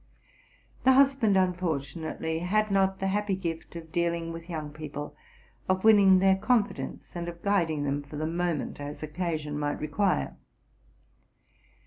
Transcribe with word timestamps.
The 0.83 0.93
husband, 0.93 1.35
unfortu 1.35 1.97
nately, 1.97 2.39
had 2.39 2.71
not 2.71 2.97
the 2.97 3.05
happy 3.09 3.35
gift 3.35 3.75
of 3.75 3.91
dealing 3.91 4.31
with 4.33 4.49
young 4.49 4.71
people, 4.73 5.15
of 5.69 5.83
winning 5.83 6.17
their 6.17 6.35
confidence, 6.37 7.15
and 7.15 7.27
of 7.29 7.43
guiding 7.43 7.83
them, 7.83 8.01
for 8.01 8.15
the 8.15 8.25
moment, 8.25 8.79
as 8.79 9.03
occasion 9.03 9.59
might 9.59 9.79
require. 9.79 10.35